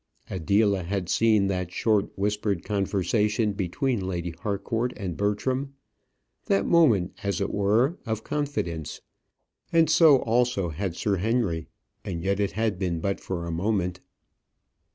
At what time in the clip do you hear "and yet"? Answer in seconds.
12.03-12.39